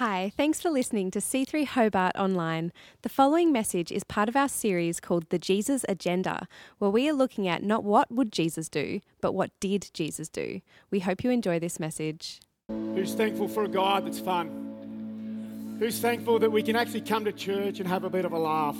[0.00, 2.72] Hi, thanks for listening to C3 Hobart Online.
[3.02, 7.12] The following message is part of our series called The Jesus Agenda, where we are
[7.12, 10.62] looking at not what would Jesus do, but what did Jesus do.
[10.90, 12.40] We hope you enjoy this message.
[12.68, 15.76] Who's thankful for a God that's fun?
[15.78, 18.38] Who's thankful that we can actually come to church and have a bit of a
[18.38, 18.78] laugh?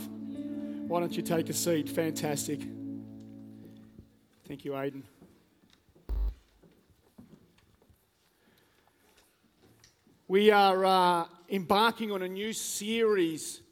[0.88, 1.90] Why don't you take a seat?
[1.90, 2.62] Fantastic.
[4.48, 5.04] Thank you, Aidan.
[10.30, 13.62] We are uh, embarking on a new series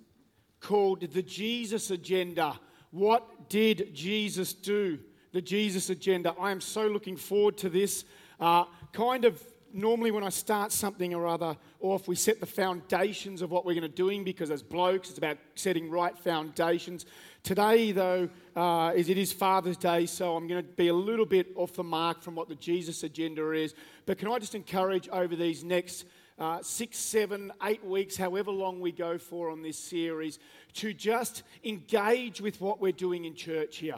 [0.58, 2.58] called The Jesus Agenda.
[2.90, 4.98] What did Jesus do?
[5.30, 6.34] The Jesus Agenda.
[6.36, 8.04] I am so looking forward to this.
[8.40, 9.40] Uh, kind of
[9.72, 13.64] normally when I start something or other, or if we set the foundations of what
[13.64, 17.06] we're going to doing, because as blokes, it's about setting right foundations.
[17.44, 21.24] Today, though, uh, is it is Father's Day, so I'm going to be a little
[21.24, 23.76] bit off the mark from what the Jesus agenda is.
[24.06, 26.04] But can I just encourage over these next
[26.38, 30.38] uh, six, seven, eight weeks, however long we go for on this series,
[30.74, 33.96] to just engage with what we're doing in church here.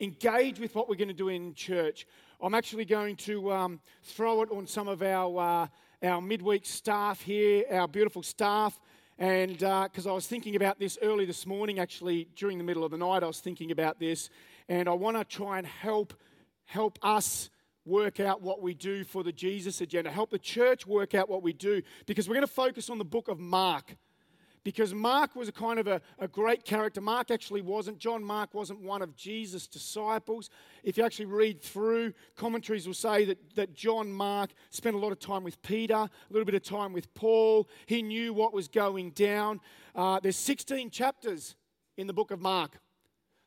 [0.00, 2.06] Engage with what we're going to do in church.
[2.40, 5.68] I'm actually going to um, throw it on some of our,
[6.02, 8.80] uh, our midweek staff here, our beautiful staff.
[9.16, 12.82] And because uh, I was thinking about this early this morning, actually, during the middle
[12.82, 14.28] of the night, I was thinking about this.
[14.68, 16.14] And I want to try and help,
[16.64, 17.50] help us
[17.84, 21.42] work out what we do for the Jesus agenda, help the church work out what
[21.42, 23.96] we do, because we're going to focus on the book of Mark.
[24.64, 27.00] Because Mark was a kind of a, a great character.
[27.00, 30.50] Mark actually wasn't, John Mark wasn't one of Jesus' disciples.
[30.84, 35.10] If you actually read through, commentaries will say that, that John Mark spent a lot
[35.10, 37.68] of time with Peter, a little bit of time with Paul.
[37.86, 39.60] He knew what was going down.
[39.96, 41.56] Uh, there's 16 chapters
[41.96, 42.78] in the book of Mark.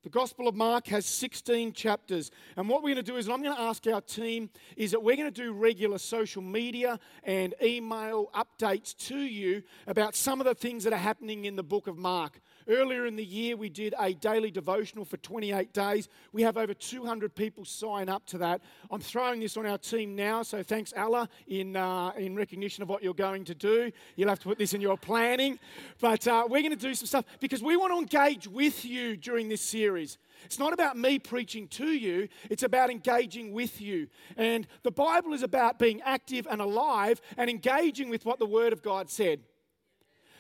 [0.06, 2.30] The Gospel of Mark has 16 chapters.
[2.58, 5.02] And what we're going to do is, I'm going to ask our team, is that
[5.02, 10.46] we're going to do regular social media and email updates to you about some of
[10.46, 12.40] the things that are happening in the book of Mark.
[12.68, 16.10] Earlier in the year, we did a daily devotional for 28 days.
[16.34, 18.62] We have over 200 people sign up to that.
[18.90, 22.90] I'm throwing this on our team now, so thanks, Allah, in, uh, in recognition of
[22.90, 23.92] what you're going to do.
[24.16, 25.60] You'll have to put this in your planning.
[26.00, 29.16] But uh, we're going to do some stuff because we want to engage with you
[29.16, 30.18] during this series.
[30.44, 34.08] It's not about me preaching to you, it's about engaging with you.
[34.38, 38.74] And the Bible is about being active and alive and engaging with what the Word
[38.74, 39.42] of God said.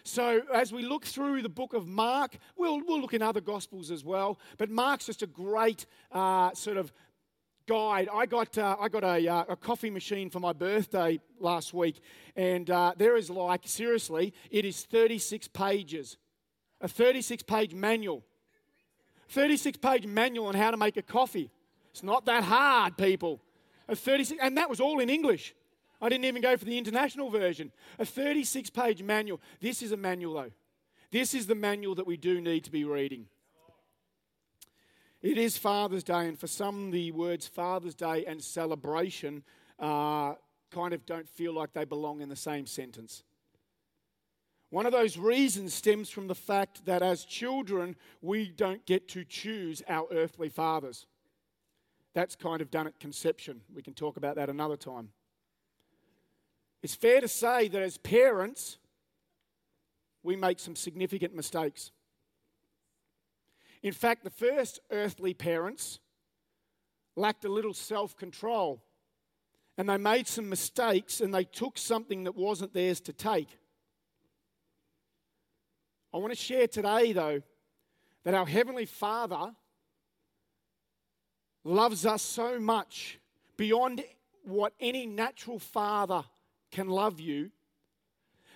[0.08, 3.90] So, as we look through the book of Mark, we'll, we'll look in other gospels
[3.90, 6.94] as well, but Mark's just a great uh, sort of
[7.66, 8.08] guide.
[8.14, 12.02] I got, uh, I got a, uh, a, coffee machine for my birthday last week,
[12.36, 16.18] and uh, there is like, seriously, it is 36 pages.
[16.82, 18.24] A 36 page manual.
[19.30, 21.50] 36 page manual on how to make a coffee.
[21.90, 23.42] It's not that hard, people.
[23.88, 25.56] A 36, and that was all in English.
[26.06, 27.72] I didn't even go for the international version.
[27.98, 29.42] A 36 page manual.
[29.60, 30.52] This is a manual, though.
[31.10, 33.26] This is the manual that we do need to be reading.
[35.24, 39.42] It is Father's Day, and for some, the words Father's Day and celebration
[39.80, 40.36] uh,
[40.70, 43.24] kind of don't feel like they belong in the same sentence.
[44.70, 49.24] One of those reasons stems from the fact that as children, we don't get to
[49.24, 51.08] choose our earthly fathers.
[52.14, 53.62] That's kind of done at conception.
[53.74, 55.10] We can talk about that another time.
[56.85, 58.78] It's fair to say that as parents,
[60.22, 61.91] we make some significant mistakes.
[63.81, 65.97] In fact, the first earthly parents
[67.16, 68.84] lacked a little self control
[69.79, 73.57] and they made some mistakes and they took something that wasn't theirs to take.
[76.13, 77.41] I want to share today, though,
[78.25, 79.56] that our Heavenly Father
[81.63, 83.17] loves us so much
[83.57, 84.03] beyond
[84.44, 86.23] what any natural father
[86.75, 87.52] can love you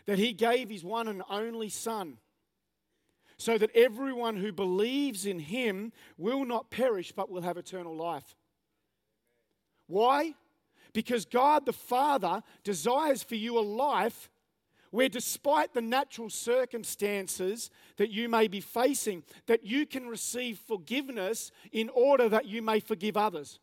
[0.06, 2.18] that he gave his one and only Son,
[3.38, 8.36] so that everyone who believes in him will not perish but will have eternal life.
[9.88, 10.34] Why?
[10.92, 14.30] Because God the Father desires for you a life
[14.92, 21.52] where, despite the natural circumstances that you may be facing, that you can receive forgiveness
[21.72, 23.60] in order that you may forgive others.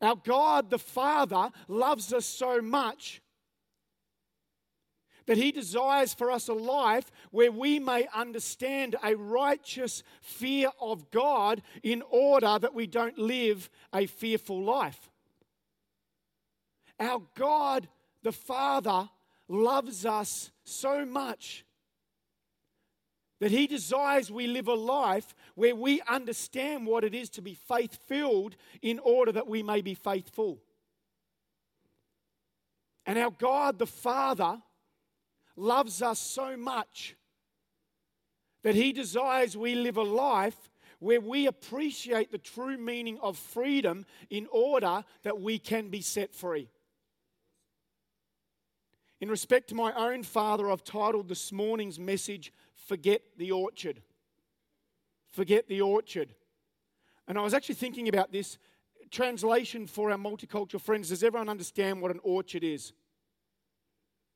[0.00, 3.20] Our God the Father loves us so much
[5.26, 11.10] that He desires for us a life where we may understand a righteous fear of
[11.10, 15.10] God in order that we don't live a fearful life.
[16.98, 17.88] Our God
[18.22, 19.10] the Father
[19.48, 21.64] loves us so much
[23.40, 27.54] that He desires we live a life where we understand what it is to be
[27.54, 30.58] faith filled in order that we may be faithful.
[33.06, 34.60] And our God the Father
[35.56, 37.16] loves us so much
[38.62, 44.04] that He desires we live a life where we appreciate the true meaning of freedom
[44.30, 46.68] in order that we can be set free.
[49.20, 52.52] In respect to my own father, I've titled this morning's message,
[52.88, 54.00] Forget the Orchard.
[55.28, 56.34] Forget the Orchard.
[57.28, 58.56] And I was actually thinking about this
[59.10, 61.10] translation for our multicultural friends.
[61.10, 62.94] Does everyone understand what an orchard is?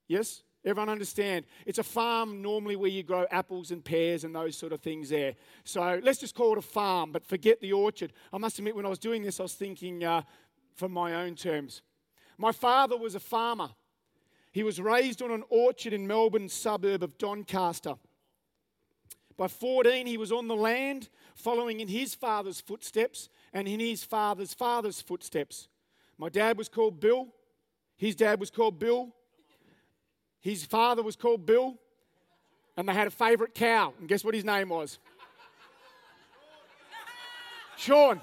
[0.06, 0.42] Yes?
[0.64, 1.46] Everyone understand?
[1.64, 5.08] It's a farm normally where you grow apples and pears and those sort of things
[5.08, 5.34] there.
[5.64, 8.12] So let's just call it a farm, but forget the orchard.
[8.32, 10.22] I must admit, when I was doing this, I was thinking uh,
[10.74, 11.80] from my own terms.
[12.36, 13.70] My father was a farmer.
[14.52, 17.94] He was raised on an orchard in Melbourne's suburb of Doncaster.
[19.36, 24.04] By 14, he was on the land, following in his father's footsteps and in his
[24.04, 25.68] father's father's footsteps.
[26.18, 27.28] My dad was called Bill.
[27.96, 29.14] His dad was called Bill.
[30.40, 31.78] His father was called Bill.
[32.76, 33.92] And they had a favourite cow.
[33.98, 34.98] And guess what his name was?
[37.76, 38.20] Sean.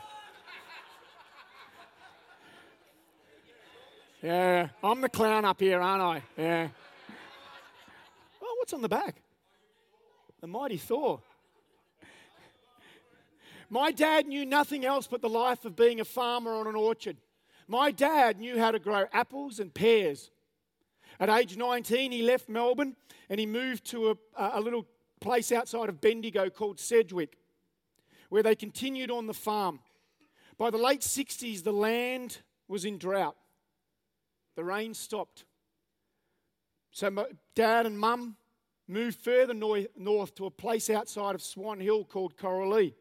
[4.22, 6.24] Yeah, I'm the clown up here, aren't I?
[6.38, 6.68] Yeah.
[8.42, 9.22] Oh, what's on the back?
[10.42, 11.22] The mighty Thor.
[13.70, 17.18] My dad knew nothing else but the life of being a farmer on an orchard.
[17.68, 20.32] My dad knew how to grow apples and pears.
[21.20, 22.96] At age 19, he left Melbourne
[23.30, 24.88] and he moved to a, a little
[25.20, 27.38] place outside of Bendigo called Sedgwick,
[28.30, 29.82] where they continued on the farm.
[30.58, 33.36] By the late 60s, the land was in drought.
[34.56, 35.46] The rain stopped.
[36.92, 38.36] So, my dad and mum
[38.90, 42.96] moved further north to a place outside of Swan Hill called Koraleigh.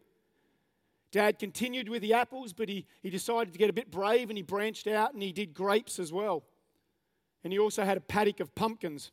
[1.10, 4.36] Dad continued with the apples, but he, he decided to get a bit brave and
[4.36, 6.44] he branched out and he did grapes as well.
[7.42, 9.10] And he also had a paddock of pumpkins.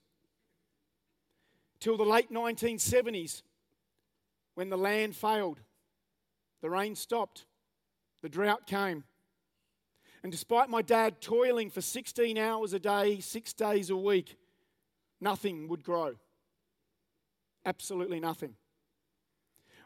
[1.80, 3.44] Till the late 1970s,
[4.56, 5.62] when the land failed,
[6.62, 7.46] the rain stopped,
[8.22, 9.06] the drought came.
[10.24, 14.36] And despite my dad toiling for 16 hours a day, six days a week,
[15.22, 16.16] nothing would grow.
[17.66, 18.56] Absolutely nothing.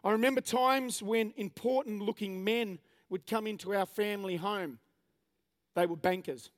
[0.03, 2.79] I remember times when important looking men
[3.09, 4.79] would come into our family home.
[5.75, 6.51] They were bankers.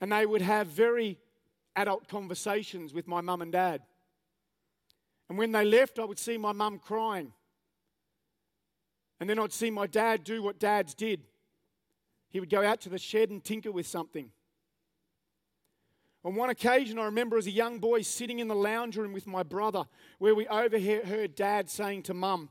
[0.00, 1.18] And they would have very
[1.76, 3.82] adult conversations with my mum and dad.
[5.28, 7.32] And when they left, I would see my mum crying.
[9.20, 11.22] And then I'd see my dad do what dads did.
[12.30, 14.30] He would go out to the shed and tinker with something.
[16.24, 19.26] On one occasion, I remember as a young boy sitting in the lounge room with
[19.26, 19.84] my brother,
[20.18, 22.50] where we overheard dad saying to mum,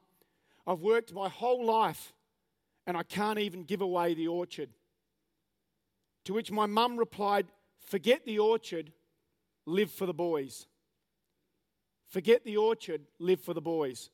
[0.68, 2.14] I've worked my whole life
[2.86, 4.70] and I can't even give away the orchard.
[6.26, 7.48] To which my mum replied,
[7.80, 8.92] Forget the orchard,
[9.66, 10.68] live for the boys.
[12.10, 14.10] Forget the orchard, live for the boys.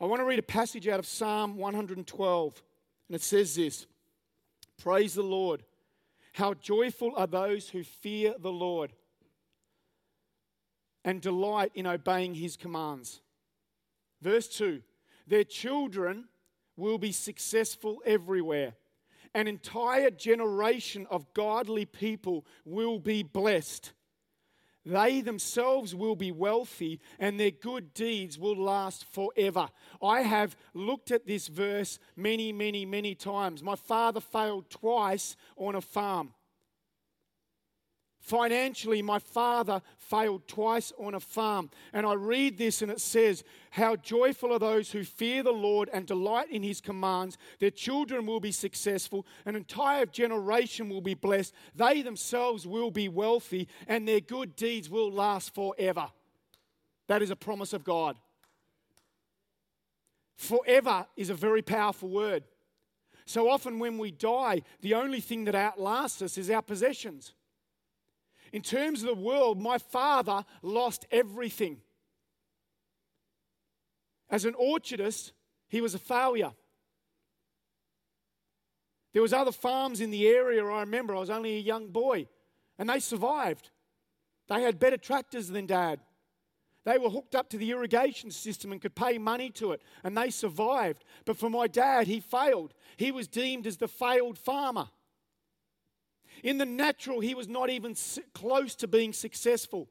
[0.00, 2.62] I want to read a passage out of Psalm 112,
[3.08, 3.86] and it says this
[4.80, 5.64] Praise the Lord.
[6.32, 8.92] How joyful are those who fear the Lord
[11.04, 13.20] and delight in obeying his commands.
[14.20, 14.82] Verse 2
[15.26, 16.28] Their children
[16.76, 18.74] will be successful everywhere.
[19.34, 23.92] An entire generation of godly people will be blessed.
[24.84, 29.68] They themselves will be wealthy and their good deeds will last forever.
[30.02, 33.62] I have looked at this verse many, many, many times.
[33.62, 36.34] My father failed twice on a farm.
[38.22, 41.68] Financially, my father failed twice on a farm.
[41.92, 45.90] And I read this and it says, How joyful are those who fear the Lord
[45.92, 47.36] and delight in his commands.
[47.58, 49.26] Their children will be successful.
[49.44, 51.52] An entire generation will be blessed.
[51.74, 56.06] They themselves will be wealthy and their good deeds will last forever.
[57.08, 58.16] That is a promise of God.
[60.36, 62.44] Forever is a very powerful word.
[63.24, 67.32] So often when we die, the only thing that outlasts us is our possessions.
[68.52, 71.78] In terms of the world, my father lost everything.
[74.28, 75.32] As an orchardist,
[75.68, 76.52] he was a failure.
[79.12, 81.14] There was other farms in the area I remember.
[81.14, 82.28] I was only a young boy,
[82.78, 83.70] and they survived.
[84.48, 86.00] They had better tractors than dad.
[86.84, 90.16] They were hooked up to the irrigation system and could pay money to it, and
[90.16, 91.04] they survived.
[91.24, 92.74] But for my dad, he failed.
[92.96, 94.88] He was deemed as the failed farmer.
[96.42, 97.94] In the natural, he was not even
[98.34, 99.88] close to being successful.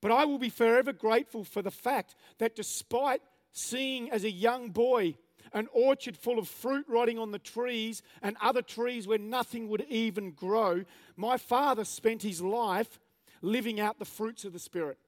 [0.00, 3.22] But I will be forever grateful for the fact that despite
[3.52, 5.16] seeing as a young boy
[5.52, 9.86] an orchard full of fruit rotting on the trees and other trees where nothing would
[9.88, 10.84] even grow.
[11.16, 13.00] My father spent his life
[13.40, 14.98] living out the fruits of the Spirit.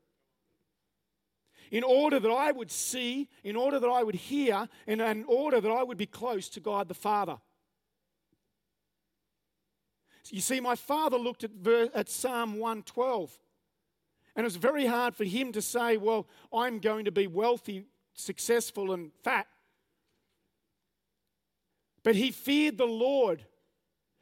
[1.70, 5.60] In order that I would see, in order that I would hear, and in order
[5.60, 7.38] that I would be close to God the Father.
[10.28, 11.50] You see, my father looked at,
[11.94, 13.38] at Psalm 112,
[14.36, 17.86] and it was very hard for him to say, Well, I'm going to be wealthy,
[18.14, 19.46] successful, and fat.
[22.02, 23.44] But he feared the Lord.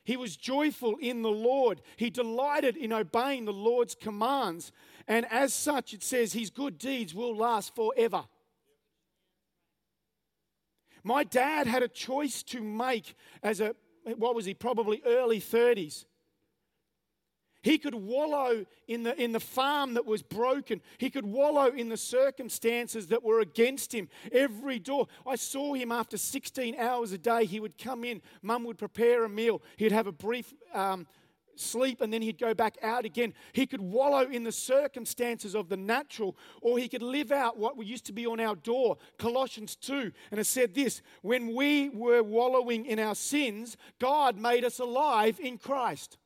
[0.04, 1.82] He was joyful in the Lord.
[1.96, 4.72] He delighted in obeying the Lord's commands.
[5.06, 8.24] And as such, it says his good deeds will last forever.
[11.04, 13.76] My dad had a choice to make as a,
[14.16, 16.04] what was he, probably early 30s.
[17.62, 20.80] He could wallow in the, in the farm that was broken.
[20.98, 24.08] He could wallow in the circumstances that were against him.
[24.30, 25.08] Every door.
[25.26, 27.46] I saw him after 16 hours a day.
[27.46, 28.22] He would come in.
[28.42, 29.60] Mum would prepare a meal.
[29.76, 31.06] He'd have a brief um,
[31.60, 33.34] sleep and then he'd go back out again.
[33.52, 37.76] He could wallow in the circumstances of the natural, or he could live out what
[37.76, 40.12] we used to be on our door, Colossians 2.
[40.30, 45.38] And it said this When we were wallowing in our sins, God made us alive
[45.40, 46.18] in Christ.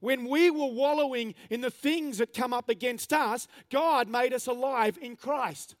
[0.00, 4.46] When we were wallowing in the things that come up against us, God made us
[4.46, 5.74] alive in Christ.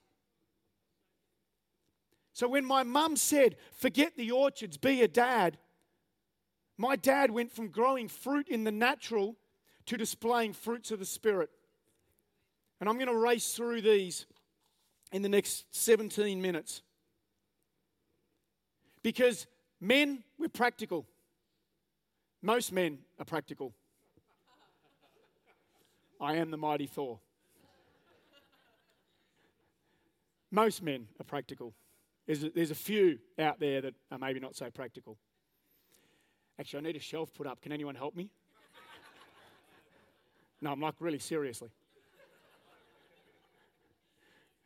[2.32, 5.56] So when my mum said, forget the orchards, be a dad,
[6.78, 9.36] my dad went from growing fruit in the natural
[9.86, 11.50] to displaying fruits of the Spirit.
[12.80, 14.26] And I'm going to race through these
[15.12, 16.82] in the next 17 minutes.
[19.02, 19.46] Because
[19.80, 21.06] men, we're practical.
[22.42, 23.72] Most men are practical.
[26.20, 27.20] I am the mighty Thor.
[30.50, 31.74] Most men are practical.
[32.26, 35.18] There's a, there's a few out there that are maybe not so practical.
[36.58, 37.60] Actually, I need a shelf put up.
[37.60, 38.30] Can anyone help me?
[40.60, 41.68] No, I'm like really seriously.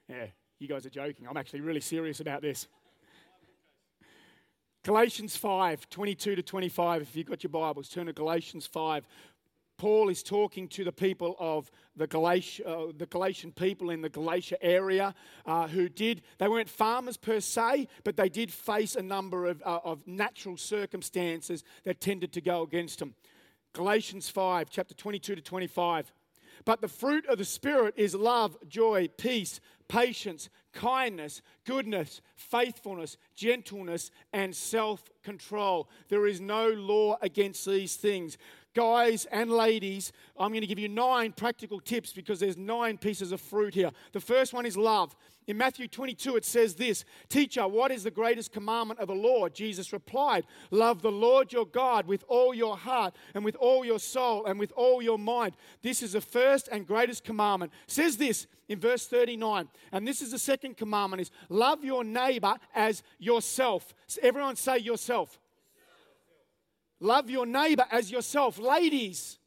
[0.09, 0.27] Yeah,
[0.59, 1.27] you guys are joking.
[1.29, 2.69] I'm actually really serious about this.
[4.83, 7.03] Galatians 5, 22 to 25.
[7.03, 9.05] If you've got your Bibles, turn to Galatians 5.
[9.81, 14.11] Paul is talking to the people of the, Galatia, uh, the Galatian people in the
[14.11, 15.15] Galatia area
[15.47, 19.63] uh, who did, they weren't farmers per se, but they did face a number of,
[19.65, 23.15] uh, of natural circumstances that tended to go against them.
[23.73, 26.13] Galatians 5, chapter 22 to 25.
[26.67, 34.11] But the fruit of the Spirit is love, joy, peace, patience, kindness, goodness, faithfulness, gentleness,
[34.33, 35.89] and self control.
[36.09, 38.39] There is no law against these things
[38.75, 43.33] guys and ladies, I'm going to give you nine practical tips because there's nine pieces
[43.33, 43.91] of fruit here.
[44.13, 45.15] The first one is love.
[45.47, 49.49] In Matthew 22, it says this Teacher, what is the greatest commandment of the law?
[49.49, 53.99] Jesus replied, Love the Lord your God with all your heart and with all your
[53.99, 55.57] soul and with all your mind.
[55.83, 57.73] This is the first and greatest commandment.
[57.89, 59.69] It says this in verse 39.
[59.91, 63.93] And this is the second commandment is love your neighbor as yourself.
[64.23, 65.40] Everyone say yourself.
[67.01, 68.59] Love your neighbor as yourself.
[68.59, 69.39] Ladies,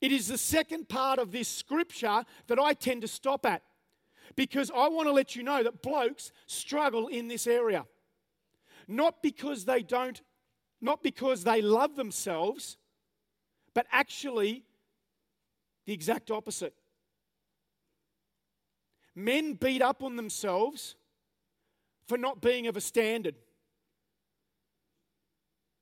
[0.00, 3.62] it is the second part of this scripture that I tend to stop at
[4.34, 7.84] because I want to let you know that blokes struggle in this area.
[8.86, 10.20] Not because they don't,
[10.80, 12.78] not because they love themselves,
[13.74, 14.64] but actually
[15.84, 16.74] the exact opposite.
[19.14, 20.94] Men beat up on themselves
[22.06, 23.34] for not being of a standard.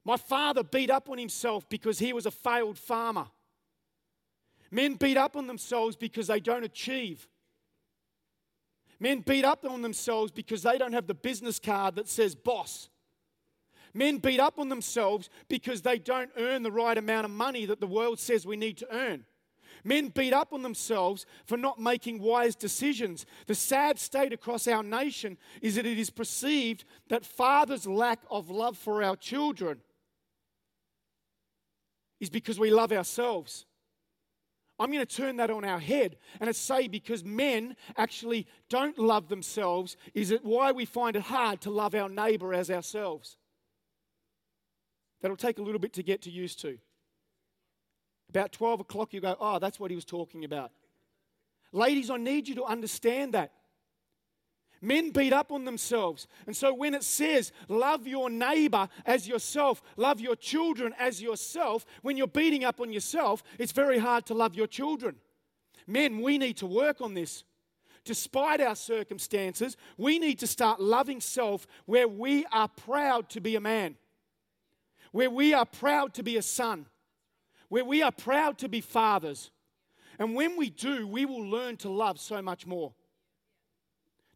[0.06, 3.26] My father beat up on himself because he was a failed farmer.
[4.70, 7.26] Men beat up on themselves because they don't achieve.
[9.00, 12.88] Men beat up on themselves because they don't have the business card that says boss.
[13.92, 17.80] Men beat up on themselves because they don't earn the right amount of money that
[17.80, 19.24] the world says we need to earn.
[19.82, 23.26] Men beat up on themselves for not making wise decisions.
[23.48, 28.50] The sad state across our nation is that it is perceived that fathers' lack of
[28.50, 29.80] love for our children
[32.20, 33.66] is because we love ourselves.
[34.78, 39.28] I'm going to turn that on our head and say because men actually don't love
[39.28, 43.38] themselves, is it why we find it hard to love our neighbor as ourselves?
[45.22, 46.78] That'll take a little bit to get to used to.
[48.28, 50.72] About 12 o'clock, you go, oh, that's what he was talking about.
[51.72, 53.52] Ladies, I need you to understand that.
[54.82, 56.26] Men beat up on themselves.
[56.46, 61.86] And so when it says, love your neighbor as yourself, love your children as yourself,
[62.02, 65.16] when you're beating up on yourself, it's very hard to love your children.
[65.86, 67.44] Men, we need to work on this.
[68.06, 73.56] despite our circumstances, we need to start loving self where we are proud to be
[73.56, 73.96] a man,
[75.12, 76.86] where we are proud to be a son,
[77.68, 79.50] where we are proud to be fathers.
[80.18, 82.94] And when we do, we will learn to love so much more.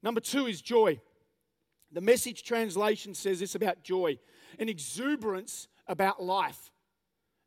[0.03, 1.01] Number two is joy.
[1.93, 4.19] The message translation says this about joy
[4.59, 6.71] an exuberance about life.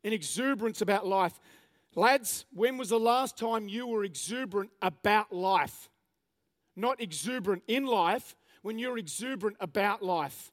[0.02, 1.38] An exuberance about life.
[1.94, 5.88] Lads, when was the last time you were exuberant about life?
[6.76, 10.50] Not exuberant in life, when you're exuberant about life.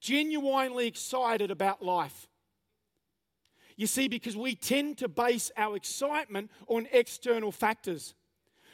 [0.00, 2.28] Genuinely excited about life.
[3.76, 8.14] You see, because we tend to base our excitement on external factors.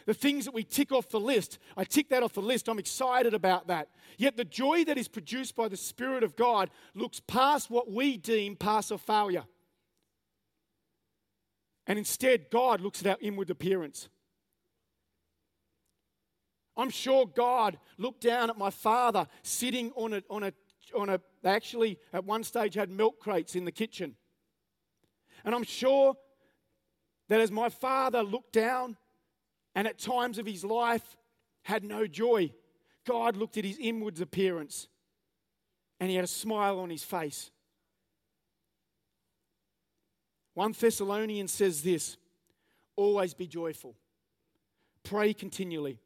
[0.08, 2.78] The things that we tick off the list, I tick that off the list, I'm
[2.78, 3.90] excited about that.
[4.16, 8.16] Yet the joy that is produced by the Spirit of God looks past what we
[8.16, 9.44] deem pass or failure.
[11.86, 14.08] And instead, God looks at our inward appearance.
[16.74, 20.52] I'm sure God looked down at my father sitting on a, on a,
[20.96, 24.14] on a, they actually at one stage had milk crates in the kitchen.
[25.44, 26.14] And I'm sure
[27.28, 28.96] that as my father looked down
[29.74, 31.16] and at times of his life
[31.62, 32.52] had no joy,
[33.06, 34.88] God looked at his inwards appearance
[36.00, 37.50] and he had a smile on his face.
[40.54, 42.16] 1 Thessalonians says this
[42.96, 43.94] always be joyful,
[45.04, 46.00] pray continually.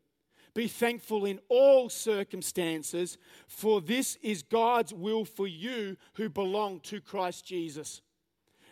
[0.55, 3.17] Be thankful in all circumstances,
[3.47, 8.03] for this is God's will for you who belong to Christ Jesus.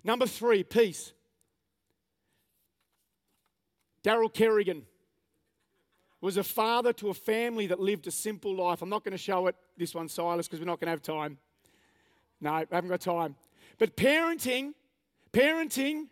[0.05, 1.15] Number three, peace.
[4.05, 4.83] Darryl Kerrigan
[6.21, 8.83] was a father to a family that lived a simple life.
[8.83, 11.03] I'm not going to show it, this one, Silas, because we're not going to have
[11.03, 11.39] time.
[12.41, 13.37] No, I haven't got time.
[13.79, 14.75] But parenting,
[15.33, 16.09] parenting,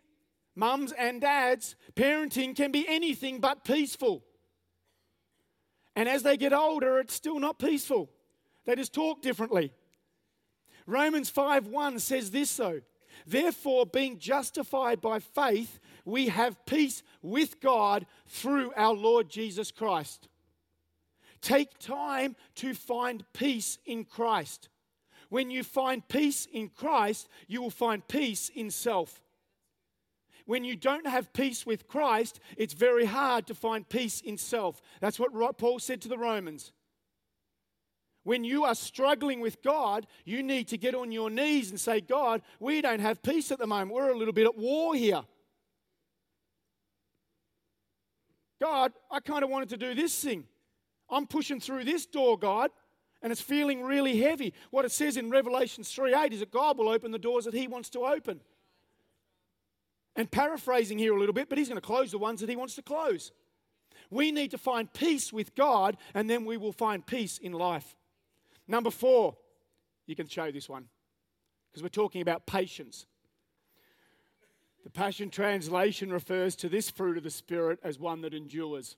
[0.54, 4.24] mums and dads, parenting can be anything but peaceful.
[5.94, 8.10] And as they get older, it's still not peaceful.
[8.64, 9.72] They just talk differently.
[10.86, 12.80] Romans 5 1 says this though.
[13.26, 20.28] Therefore, being justified by faith, we have peace with God through our Lord Jesus Christ.
[21.40, 24.68] Take time to find peace in Christ.
[25.28, 29.20] When you find peace in Christ, you will find peace in self.
[30.46, 34.80] When you don't have peace with Christ, it's very hard to find peace in self.
[35.00, 36.72] That's what Paul said to the Romans.
[38.28, 42.02] When you are struggling with God, you need to get on your knees and say,
[42.02, 43.94] God, we don't have peace at the moment.
[43.94, 45.22] We're a little bit at war here.
[48.60, 50.44] God, I kind of wanted to do this thing.
[51.08, 52.70] I'm pushing through this door, God,
[53.22, 54.52] and it's feeling really heavy.
[54.72, 57.54] What it says in Revelation 3 8 is that God will open the doors that
[57.54, 58.42] He wants to open.
[60.16, 62.56] And paraphrasing here a little bit, but He's going to close the ones that He
[62.56, 63.32] wants to close.
[64.10, 67.94] We need to find peace with God, and then we will find peace in life.
[68.68, 69.36] Number four,
[70.06, 70.84] you can show this one
[71.70, 73.06] because we're talking about patience.
[74.84, 78.96] The Passion Translation refers to this fruit of the Spirit as one that endures.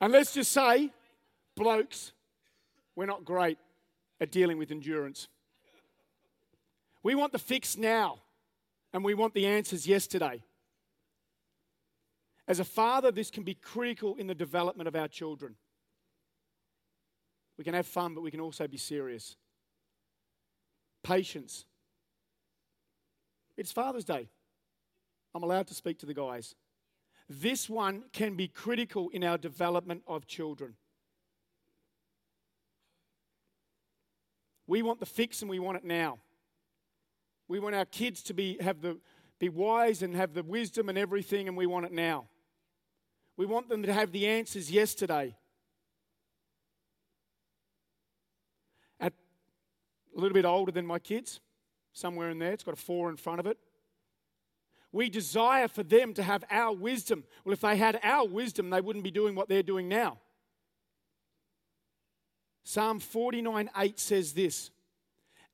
[0.00, 0.90] And let's just say,
[1.56, 2.12] blokes,
[2.96, 3.58] we're not great
[4.20, 5.28] at dealing with endurance.
[7.02, 8.18] We want the fix now,
[8.92, 10.42] and we want the answers yesterday.
[12.46, 15.56] As a father, this can be critical in the development of our children.
[17.56, 19.36] We can have fun, but we can also be serious.
[21.02, 21.66] Patience.
[23.56, 24.28] It's Father's Day.
[25.34, 26.54] I'm allowed to speak to the guys.
[27.28, 30.74] This one can be critical in our development of children.
[34.66, 36.18] We want the fix and we want it now.
[37.48, 38.98] We want our kids to be, have the,
[39.38, 42.28] be wise and have the wisdom and everything, and we want it now.
[43.36, 45.36] We want them to have the answers yesterday.
[50.14, 51.40] A little bit older than my kids,
[51.92, 52.52] somewhere in there.
[52.52, 53.58] It's got a four in front of it.
[54.92, 57.24] We desire for them to have our wisdom.
[57.44, 60.18] Well, if they had our wisdom, they wouldn't be doing what they're doing now.
[62.62, 64.70] Psalm 49 8 says this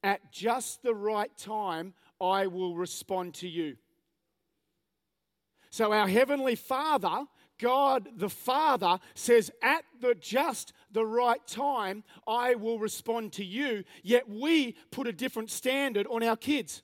[0.03, 3.77] At just the right time, I will respond to you.
[5.70, 7.25] So, our Heavenly Father
[7.61, 13.85] God the Father says, at the just the right time, I will respond to you.
[14.03, 16.83] Yet we put a different standard on our kids.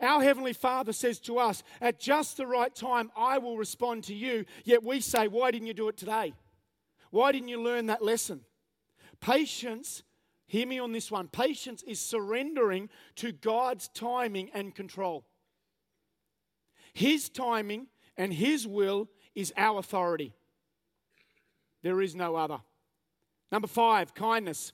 [0.00, 4.14] Our Heavenly Father says to us, at just the right time, I will respond to
[4.14, 4.46] you.
[4.64, 6.32] Yet we say, why didn't you do it today?
[7.10, 8.40] Why didn't you learn that lesson?
[9.20, 10.02] Patience,
[10.46, 15.26] hear me on this one patience is surrendering to God's timing and control.
[16.94, 20.34] His timing and His will is our authority.
[21.82, 22.58] There is no other.
[23.50, 24.72] Number five, kindness.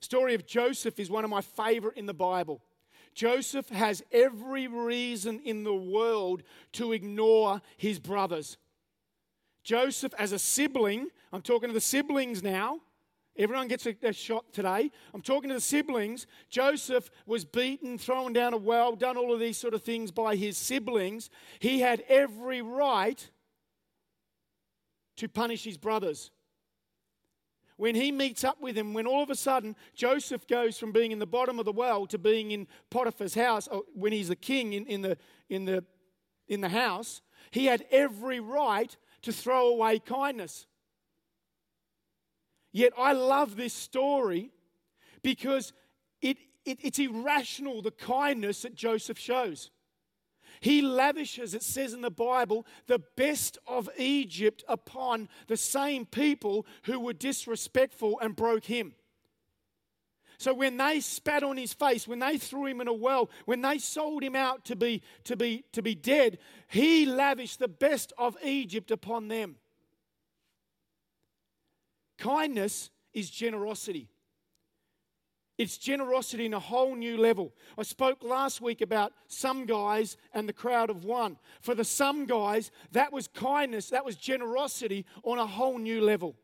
[0.00, 2.62] Story of Joseph is one of my favorite in the Bible.
[3.14, 8.56] Joseph has every reason in the world to ignore his brothers.
[9.62, 12.80] Joseph, as a sibling, I'm talking to the siblings now.
[13.40, 14.90] Everyone gets a, a, shot today.
[15.14, 16.26] I'm talking to the siblings.
[16.50, 20.36] Joseph was beaten, thrown down a well, done all of these sort of things by
[20.36, 21.30] his siblings.
[21.58, 23.30] He had every right
[25.16, 26.30] to punish his brothers.
[27.78, 31.10] When he meets up with him, when all of a sudden Joseph goes from being
[31.10, 34.36] in the bottom of the well to being in Potiphar's house, uh, when he's the
[34.36, 35.16] king in, in, the,
[35.48, 35.82] in, the,
[36.46, 37.22] in the house,
[37.52, 40.66] he had every right to throw away kindness.
[42.72, 44.50] Yet I love this story
[45.22, 45.72] because
[46.20, 49.70] it, it, it's irrational the kindness that Joseph shows.
[50.60, 56.66] He lavishes, it says in the Bible, the best of Egypt upon the same people
[56.84, 58.94] who were disrespectful and broke him.
[60.38, 63.60] So when they spat on his face, when they threw him in a well, when
[63.60, 68.12] they sold him out to be, to be, to be dead, he lavished the best
[68.16, 69.56] of Egypt upon them.
[72.20, 74.08] Kindness is generosity.
[75.58, 77.52] It's generosity in a whole new level.
[77.76, 81.36] I spoke last week about some guys and the crowd of one.
[81.60, 86.36] For the some guys, that was kindness, that was generosity on a whole new level.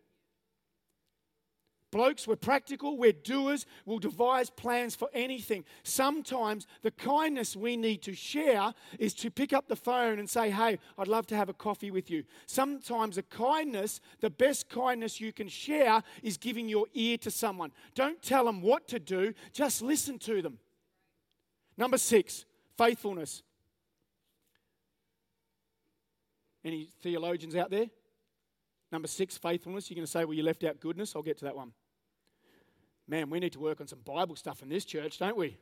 [1.93, 5.65] Blokes, we're practical, we're doers, we'll devise plans for anything.
[5.85, 10.51] Sometimes the kindness we need to share is to pick up the phone and say,
[10.51, 12.25] Hey, I'd love to have a coffee with you.
[12.47, 17.71] Sometimes the kindness, the best kindness you can share is giving your ear to someone.
[17.95, 20.59] Don't tell them what to do, just listen to them.
[21.79, 22.47] Number six,
[22.77, 23.43] faithfulness.
[26.65, 27.87] Any theologians out there?
[28.93, 29.91] Number six, faithfulness.
[29.91, 31.15] You're going to say, well, you left out goodness.
[31.17, 31.73] I'll get to that one
[33.09, 35.57] man, we need to work on some Bible stuff in this church, don't we?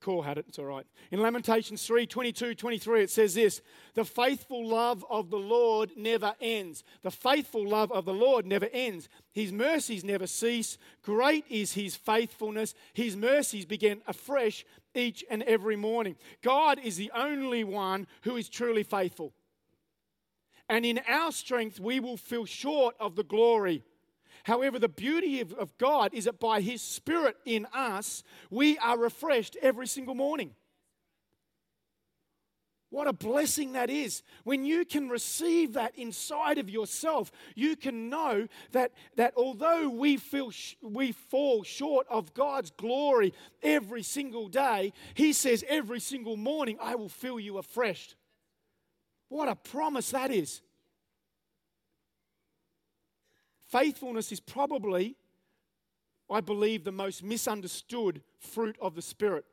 [0.00, 0.84] Core had it, it's all right.
[1.12, 3.60] In Lamentations 3 22, 23, it says this
[3.94, 6.82] The faithful love of the Lord never ends.
[7.02, 9.08] The faithful love of the Lord never ends.
[9.30, 10.76] His mercies never cease.
[11.02, 12.74] Great is his faithfulness.
[12.94, 16.16] His mercies begin afresh each and every morning.
[16.42, 19.32] God is the only one who is truly faithful.
[20.68, 23.82] And in our strength, we will feel short of the glory
[24.44, 28.98] However, the beauty of, of God is that by His Spirit in us, we are
[28.98, 30.54] refreshed every single morning.
[32.90, 34.22] What a blessing that is.
[34.44, 40.18] When you can receive that inside of yourself, you can know that, that although we,
[40.18, 46.36] feel sh- we fall short of God's glory every single day, He says every single
[46.36, 48.14] morning, I will fill you afresh.
[49.32, 50.60] What a promise that is.
[53.70, 55.16] Faithfulness is probably,
[56.30, 59.46] I believe, the most misunderstood fruit of the Spirit.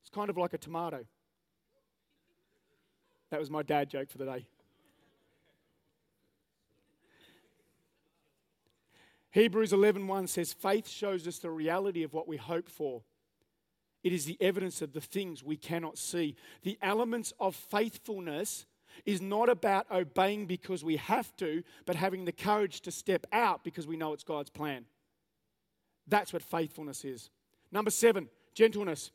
[0.00, 1.04] It's kind of like a tomato.
[3.28, 4.46] That was my dad joke for the day.
[9.32, 13.02] Hebrews 11:1 says faith shows us the reality of what we hope for.
[14.02, 16.36] It is the evidence of the things we cannot see.
[16.62, 18.64] The elements of faithfulness
[19.04, 23.64] is not about obeying because we have to, but having the courage to step out
[23.64, 24.84] because we know it's God's plan.
[26.06, 27.30] That's what faithfulness is.
[27.72, 29.10] Number seven, gentleness.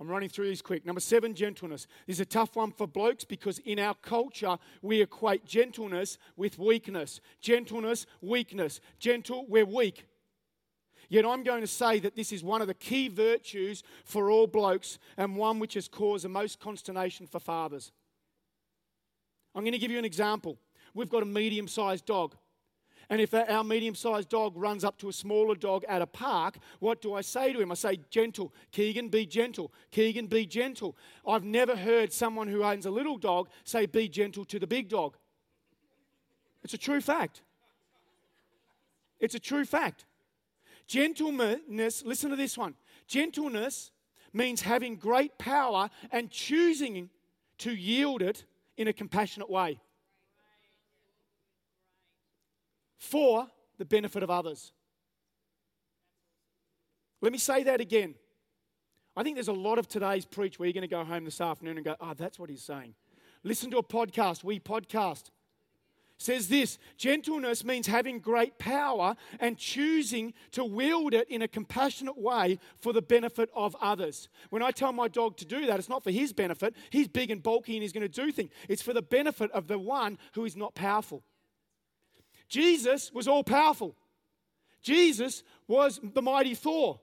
[0.00, 0.84] I'm running through these quick.
[0.84, 1.86] Number seven, gentleness.
[2.06, 6.58] This is a tough one for blokes because in our culture, we equate gentleness with
[6.58, 7.20] weakness.
[7.40, 8.80] Gentleness, weakness.
[8.98, 10.06] Gentle, we're weak.
[11.08, 14.46] Yet I'm going to say that this is one of the key virtues for all
[14.46, 17.92] blokes and one which has caused the most consternation for fathers.
[19.54, 20.58] I'm going to give you an example.
[20.94, 22.34] We've got a medium sized dog.
[23.10, 26.58] And if our medium sized dog runs up to a smaller dog at a park,
[26.80, 27.70] what do I say to him?
[27.70, 28.52] I say, gentle.
[28.72, 29.72] Keegan, be gentle.
[29.90, 30.96] Keegan, be gentle.
[31.26, 34.88] I've never heard someone who owns a little dog say, be gentle to the big
[34.88, 35.16] dog.
[36.62, 37.42] It's a true fact.
[39.20, 40.06] It's a true fact.
[40.86, 42.74] Gentleness, listen to this one.
[43.06, 43.90] Gentleness
[44.32, 47.10] means having great power and choosing
[47.58, 48.44] to yield it
[48.76, 49.80] in a compassionate way
[52.98, 53.46] for
[53.78, 54.72] the benefit of others.
[57.20, 58.14] Let me say that again.
[59.16, 61.40] I think there's a lot of today's preach where you're going to go home this
[61.40, 62.94] afternoon and go, oh, that's what he's saying.
[63.44, 64.42] Listen to a podcast.
[64.42, 65.30] We podcast.
[66.16, 72.16] Says this gentleness means having great power and choosing to wield it in a compassionate
[72.18, 74.28] way for the benefit of others.
[74.50, 76.74] When I tell my dog to do that, it's not for his benefit.
[76.90, 78.50] He's big and bulky and he's going to do things.
[78.68, 81.22] It's for the benefit of the one who is not powerful.
[82.48, 83.96] Jesus was all powerful.
[84.82, 87.00] Jesus was the mighty Thor.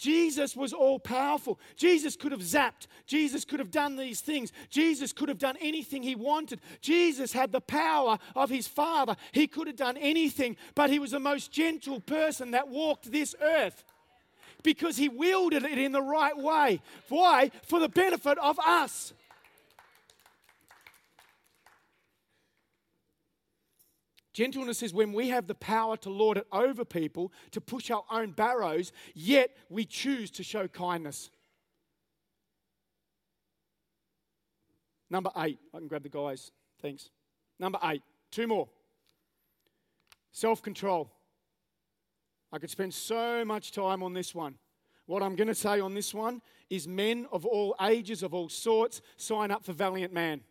[0.00, 1.60] Jesus was all powerful.
[1.76, 2.86] Jesus could have zapped.
[3.06, 4.50] Jesus could have done these things.
[4.70, 6.62] Jesus could have done anything he wanted.
[6.80, 9.14] Jesus had the power of his Father.
[9.32, 13.34] He could have done anything, but he was the most gentle person that walked this
[13.42, 13.84] earth
[14.62, 16.80] because he wielded it in the right way.
[17.10, 17.50] Why?
[17.64, 19.12] For the benefit of us.
[24.32, 28.04] Gentleness is when we have the power to lord it over people, to push our
[28.10, 31.30] own barrows, yet we choose to show kindness.
[35.10, 35.58] Number eight.
[35.74, 36.52] I can grab the guys.
[36.80, 37.10] Thanks.
[37.58, 38.02] Number eight.
[38.30, 38.68] Two more.
[40.30, 41.10] Self control.
[42.52, 44.54] I could spend so much time on this one.
[45.06, 48.48] What I'm going to say on this one is men of all ages, of all
[48.48, 50.42] sorts, sign up for Valiant Man.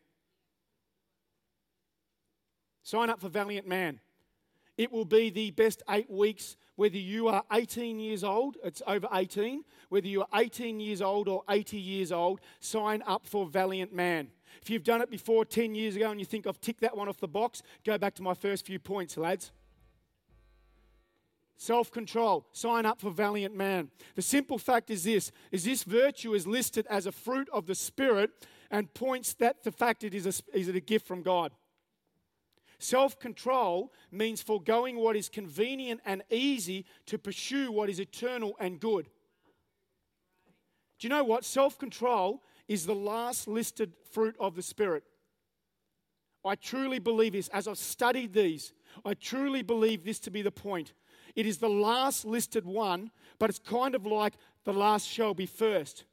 [2.84, 4.00] Sign up for Valiant Man.
[4.78, 9.10] It will be the best eight weeks, whether you are 18 years old, it's over
[9.14, 13.94] 18, whether you are 18 years old or 80 years old, sign up for Valiant
[13.94, 14.30] Man.
[14.62, 17.10] If you've done it before 10 years ago and you think I've ticked that one
[17.10, 19.52] off the box, go back to my first few points, lads.
[21.58, 23.90] Self control, sign up for Valiant Man.
[24.16, 27.76] The simple fact is this is this virtue is listed as a fruit of the
[27.76, 28.32] Spirit
[28.72, 31.52] and points that the fact it is a, is it a gift from God.
[32.80, 38.80] Self control means foregoing what is convenient and easy to pursue what is eternal and
[38.80, 39.10] good.
[40.98, 41.44] Do you know what?
[41.44, 45.04] Self control is the last listed fruit of the Spirit.
[46.46, 47.50] I truly believe this.
[47.50, 48.72] As I've studied these,
[49.04, 50.94] I truly believe this to be the point.
[51.36, 55.46] It is the last listed one, but it's kind of like the last shall be
[55.46, 56.06] first.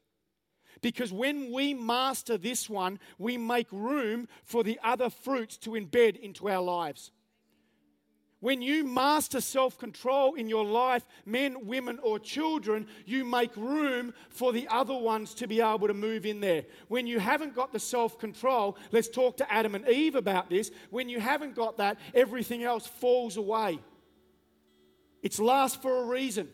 [0.87, 6.15] Because when we master this one, we make room for the other fruits to embed
[6.15, 7.11] into our lives.
[8.39, 14.15] When you master self control in your life, men, women, or children, you make room
[14.29, 16.63] for the other ones to be able to move in there.
[16.87, 20.71] When you haven't got the self control, let's talk to Adam and Eve about this.
[20.91, 23.81] When you haven't got that, everything else falls away.
[25.21, 26.49] It's last for a reason.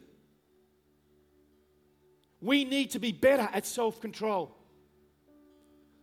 [2.42, 4.54] We need to be better at self control.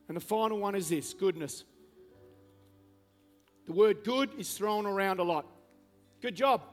[0.07, 1.65] And the final one is this goodness.
[3.67, 5.45] The word good is thrown around a lot.
[6.21, 6.63] Good job.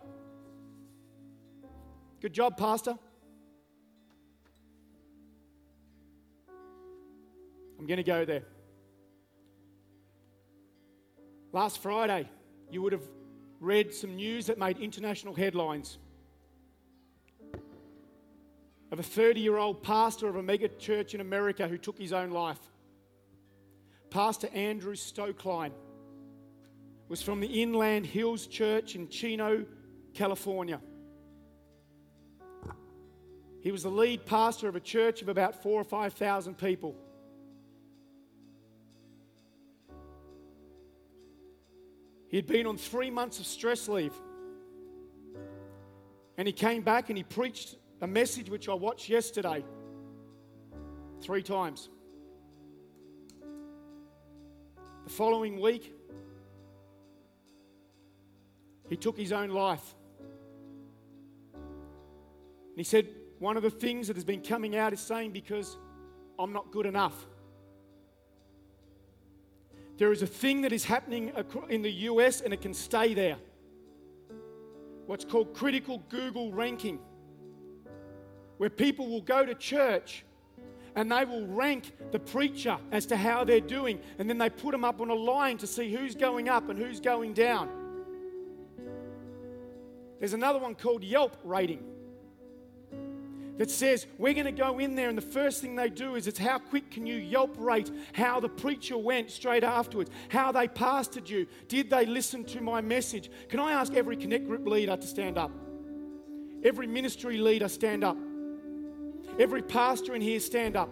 [2.20, 2.96] Good job, Pastor.
[7.79, 8.44] I'm going to go there.
[11.52, 12.29] Last Friday,
[12.70, 13.07] you would have
[13.61, 15.98] read some news that made international headlines
[18.90, 22.12] of a 30 year old pastor of a mega church in America who took his
[22.12, 22.61] own life.
[24.11, 25.72] Pastor Andrew Stoecklein
[27.09, 29.64] was from the Inland Hills Church in Chino,
[30.14, 30.81] California.
[33.61, 36.94] He was the lead pastor of a church of about four or 5,000 people.
[42.29, 44.12] He had been on three months of stress leave.
[46.38, 49.64] And he came back and he preached a message which I watched yesterday
[51.20, 51.88] three times.
[55.04, 55.94] The following week,
[58.88, 59.94] he took his own life.
[61.54, 65.78] And he said, One of the things that has been coming out is saying, Because
[66.38, 67.26] I'm not good enough.
[69.96, 71.32] There is a thing that is happening
[71.70, 73.37] in the US and it can stay there.
[75.06, 76.98] What's called critical Google ranking
[78.59, 80.25] where people will go to church
[80.97, 84.73] and they will rank the preacher as to how they're doing, and then they put
[84.73, 87.69] them up on a line to see who's going up and who's going down.
[90.19, 91.85] There's another one called Yelp rating
[93.59, 96.27] that says we're going to go in there, and the first thing they do is
[96.27, 100.66] it's how quick can you Yelp rate how the preacher went straight afterwards, how they
[100.66, 103.31] pastored you, did they listen to my message?
[103.51, 105.51] Can I ask every Connect Group leader to stand up?
[106.64, 108.16] Every ministry leader, stand up.
[109.38, 110.90] Every pastor in here, stand up.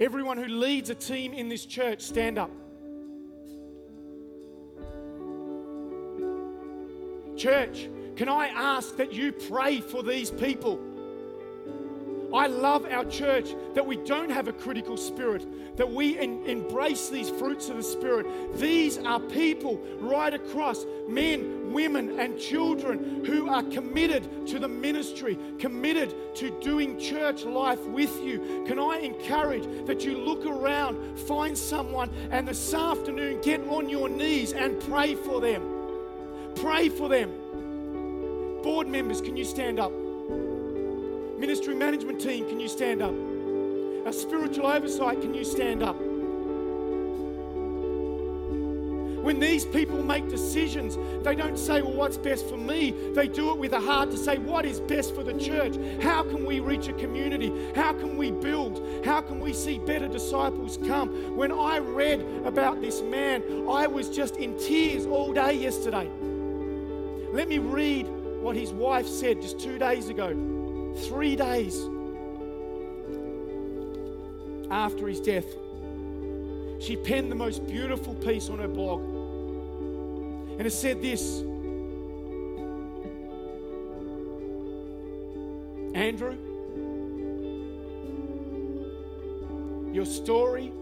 [0.00, 2.50] Everyone who leads a team in this church, stand up.
[7.36, 10.80] Church, can I ask that you pray for these people?
[12.32, 17.30] I love our church that we don't have a critical spirit, that we embrace these
[17.30, 18.26] fruits of the Spirit.
[18.58, 25.38] These are people right across men, women, and children who are committed to the ministry,
[25.58, 28.64] committed to doing church life with you.
[28.66, 34.08] Can I encourage that you look around, find someone, and this afternoon get on your
[34.08, 35.62] knees and pray for them?
[36.56, 37.30] Pray for them.
[38.62, 39.92] Board members, can you stand up?
[41.38, 43.14] Ministry management team, can you stand up?
[44.04, 45.96] Our spiritual oversight, can you stand up?
[49.22, 52.92] When these people make decisions, they don't say, Well, what's best for me?
[53.14, 55.76] They do it with a heart to say, What is best for the church?
[56.02, 57.52] How can we reach a community?
[57.76, 59.04] How can we build?
[59.04, 61.36] How can we see better disciples come?
[61.36, 66.10] When I read about this man, I was just in tears all day yesterday.
[67.32, 68.08] Let me read
[68.40, 70.57] what his wife said just two days ago.
[71.08, 71.76] Three days
[74.70, 75.46] after his death,
[76.80, 79.00] she penned the most beautiful piece on her blog.
[80.58, 81.42] And it said this
[85.94, 86.36] Andrew,
[89.92, 90.72] your story,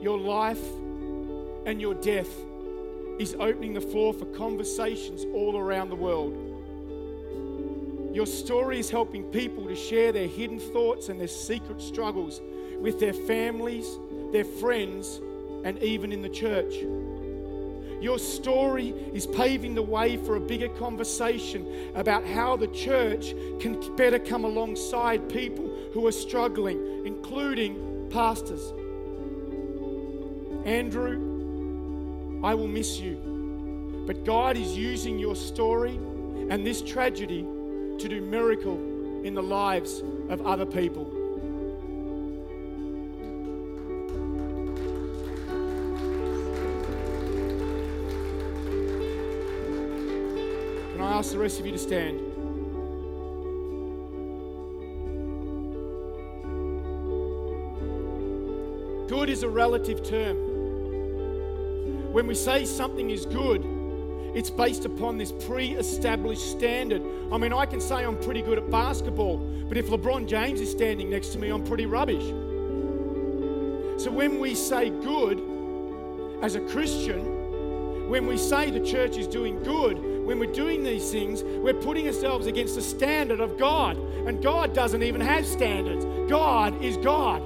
[0.00, 0.62] your life,
[1.66, 2.28] and your death
[3.18, 6.53] is opening the floor for conversations all around the world.
[8.14, 12.40] Your story is helping people to share their hidden thoughts and their secret struggles
[12.78, 13.98] with their families,
[14.30, 15.20] their friends,
[15.64, 16.74] and even in the church.
[18.00, 23.96] Your story is paving the way for a bigger conversation about how the church can
[23.96, 28.72] better come alongside people who are struggling, including pastors.
[30.64, 35.96] Andrew, I will miss you, but God is using your story
[36.48, 37.44] and this tragedy
[37.98, 38.76] to do miracle
[39.24, 41.04] in the lives of other people.
[50.92, 52.20] Can I ask the rest of you to stand?
[59.08, 60.36] Good is a relative term.
[62.12, 63.64] When we say something is good,
[64.34, 67.02] it's based upon this pre established standard.
[67.32, 70.70] I mean, I can say I'm pretty good at basketball, but if LeBron James is
[70.70, 72.24] standing next to me, I'm pretty rubbish.
[74.02, 75.40] So when we say good
[76.42, 81.10] as a Christian, when we say the church is doing good, when we're doing these
[81.10, 83.96] things, we're putting ourselves against the standard of God.
[83.96, 87.42] And God doesn't even have standards, God is God.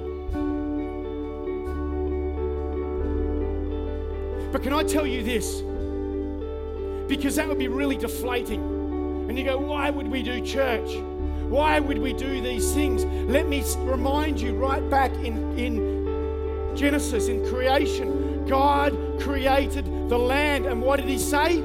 [4.53, 5.63] But can I tell you this?
[7.09, 8.61] Because that would be really deflating.
[9.29, 10.95] And you go, why would we do church?
[11.49, 13.05] Why would we do these things?
[13.05, 20.67] Let me remind you right back in, in Genesis, in creation, God created the land.
[20.67, 21.61] And what did He say?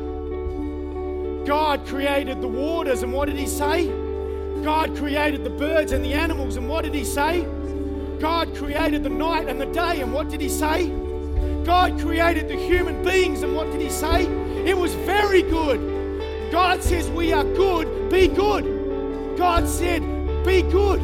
[1.45, 3.03] God created the waters.
[3.03, 3.87] And what did He say?
[4.63, 6.55] God created the birds and the animals.
[6.55, 7.43] And what did He say?
[8.19, 10.01] God created the night and the day.
[10.01, 10.89] And what did He say?
[11.65, 13.43] God created the human beings.
[13.43, 14.25] And what did He say?
[14.65, 16.51] It was very good.
[16.51, 19.37] God says we are good, be good.
[19.37, 20.01] God said,
[20.45, 20.99] be good.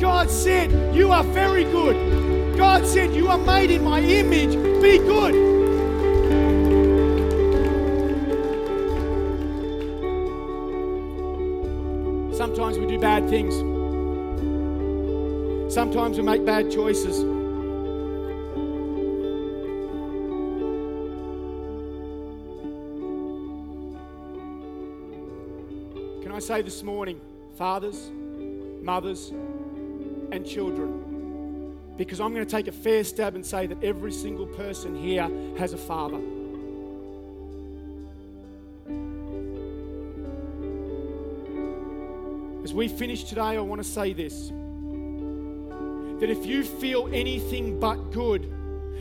[0.00, 2.56] God said, you are very good.
[2.56, 5.34] God said, you are made in my image, be good.
[12.36, 13.54] Sometimes we do bad things.
[15.72, 17.33] Sometimes we make bad choices.
[26.44, 27.18] Say this morning,
[27.56, 28.10] fathers,
[28.82, 29.30] mothers,
[30.30, 34.44] and children, because I'm going to take a fair stab and say that every single
[34.44, 35.26] person here
[35.56, 36.20] has a father.
[42.62, 44.50] As we finish today, I want to say this
[46.20, 48.52] that if you feel anything but good,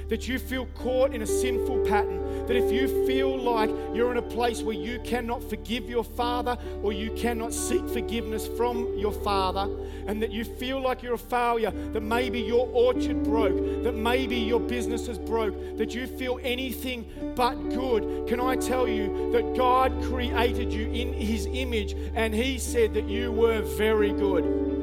[0.08, 4.18] that you feel caught in a sinful pattern, that if you feel like you're in
[4.18, 9.12] a place where you cannot forgive your father or you cannot seek forgiveness from your
[9.12, 9.70] father,
[10.08, 14.36] and that you feel like you're a failure, that maybe your orchard broke, that maybe
[14.36, 19.56] your business is broke, that you feel anything but good, can I tell you that
[19.56, 24.83] God created you in His image and He said that you were very good.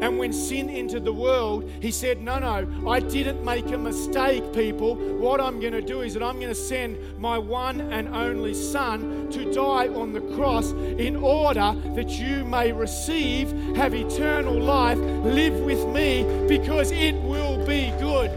[0.00, 4.52] And when sin entered the world, he said, No, no, I didn't make a mistake,
[4.52, 4.94] people.
[4.94, 8.54] What I'm going to do is that I'm going to send my one and only
[8.54, 14.98] Son to die on the cross in order that you may receive, have eternal life,
[14.98, 18.30] live with me, because it will be good.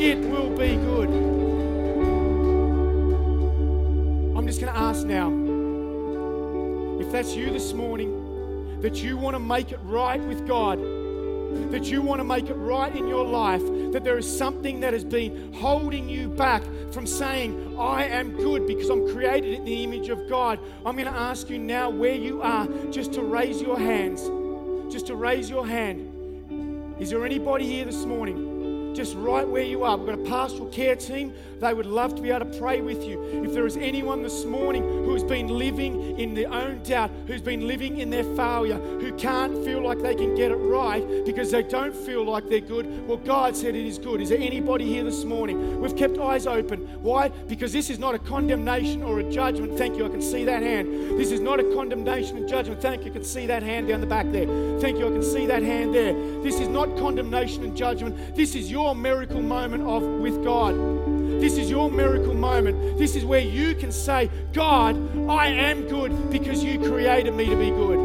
[0.00, 1.08] It will be good.
[4.36, 5.28] I'm just going to ask now
[7.00, 8.19] if that's you this morning
[8.82, 10.78] that you want to make it right with God,
[11.70, 13.62] that you want to make it right in your life,
[13.92, 16.62] that there is something that has been holding you back
[16.92, 20.58] from saying, I am good because I'm created in the image of God.
[20.86, 24.22] I'm going to ask you now where you are just to raise your hands.
[24.92, 26.96] Just to raise your hand.
[27.00, 28.49] Is there anybody here this morning?
[28.94, 29.96] Just right where you are.
[29.96, 31.32] We've got a pastoral care team.
[31.60, 33.22] They would love to be able to pray with you.
[33.44, 37.42] If there is anyone this morning who has been living in their own doubt, who's
[37.42, 41.50] been living in their failure, who can't feel like they can get it right because
[41.50, 44.20] they don't feel like they're good, well, God said it is good.
[44.20, 45.80] Is there anybody here this morning?
[45.80, 46.80] We've kept eyes open.
[47.02, 47.28] Why?
[47.28, 49.76] Because this is not a condemnation or a judgment.
[49.76, 50.06] Thank you.
[50.06, 51.18] I can see that hand.
[51.18, 52.80] This is not a condemnation and judgment.
[52.80, 53.10] Thank you.
[53.10, 54.46] I can see that hand down the back there.
[54.80, 55.06] Thank you.
[55.06, 56.14] I can see that hand there.
[56.42, 58.34] This is not condemnation and judgment.
[58.34, 60.74] This is your your miracle moment of with God.
[61.38, 62.96] This is your miracle moment.
[62.96, 64.96] This is where you can say, God,
[65.28, 67.98] I am good because you created me to be good.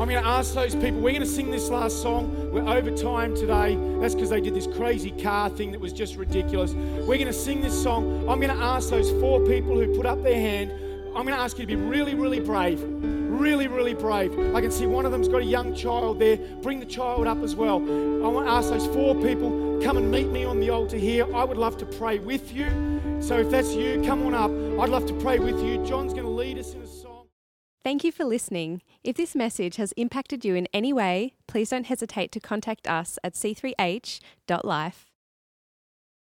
[0.00, 2.50] I'm going to ask those people, we're going to sing this last song.
[2.52, 3.78] We're over time today.
[4.00, 6.72] That's because they did this crazy car thing that was just ridiculous.
[6.72, 8.28] We're going to sing this song.
[8.28, 10.72] I'm going to ask those four people who put up their hand,
[11.16, 12.80] I'm going to ask you to be really, really brave
[13.38, 14.32] really, really brave.
[14.54, 16.36] I can see one of them's got a young child there.
[16.62, 17.76] Bring the child up as well.
[17.76, 21.24] I want to ask those four people, come and meet me on the altar here.
[21.34, 22.66] I would love to pray with you.
[23.20, 24.50] So if that's you, come on up.
[24.80, 25.84] I'd love to pray with you.
[25.84, 27.26] John's going to lead us in a song.
[27.82, 28.80] Thank you for listening.
[29.02, 33.18] If this message has impacted you in any way, please don't hesitate to contact us
[33.22, 35.13] at c3h.life.